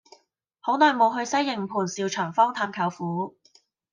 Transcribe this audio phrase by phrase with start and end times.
[0.59, 3.35] 好耐無去西營盤兆祥坊探舅父